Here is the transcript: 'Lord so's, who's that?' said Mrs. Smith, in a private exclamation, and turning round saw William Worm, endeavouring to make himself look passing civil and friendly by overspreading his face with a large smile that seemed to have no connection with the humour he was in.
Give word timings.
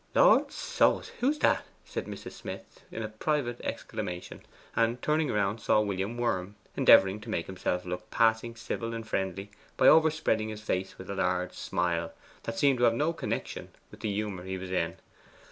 'Lord 0.15 0.51
so's, 0.51 1.09
who's 1.19 1.37
that?' 1.37 1.67
said 1.85 2.07
Mrs. 2.07 2.31
Smith, 2.31 2.83
in 2.91 3.03
a 3.03 3.07
private 3.07 3.61
exclamation, 3.63 4.41
and 4.75 4.99
turning 4.99 5.29
round 5.31 5.61
saw 5.61 5.79
William 5.79 6.17
Worm, 6.17 6.55
endeavouring 6.75 7.21
to 7.21 7.29
make 7.29 7.45
himself 7.45 7.85
look 7.85 8.09
passing 8.09 8.55
civil 8.55 8.95
and 8.95 9.07
friendly 9.07 9.51
by 9.77 9.87
overspreading 9.87 10.49
his 10.49 10.61
face 10.63 10.97
with 10.97 11.07
a 11.07 11.13
large 11.13 11.53
smile 11.53 12.13
that 12.45 12.57
seemed 12.57 12.79
to 12.79 12.85
have 12.85 12.95
no 12.95 13.13
connection 13.13 13.69
with 13.91 13.99
the 13.99 14.11
humour 14.11 14.41
he 14.43 14.57
was 14.57 14.71
in. 14.71 14.95